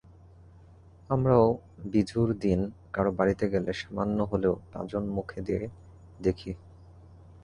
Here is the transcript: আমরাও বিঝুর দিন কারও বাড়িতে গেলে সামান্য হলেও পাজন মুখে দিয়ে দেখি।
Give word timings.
আমরাও 1.09 1.45
বিঝুর 1.85 2.29
দিন 2.43 2.59
কারও 2.93 3.11
বাড়িতে 3.11 3.45
গেলে 3.53 3.71
সামান্য 3.73 4.17
হলেও 4.31 4.55
পাজন 4.71 5.03
মুখে 5.15 5.39
দিয়ে 5.47 5.63
দেখি। 6.19 6.51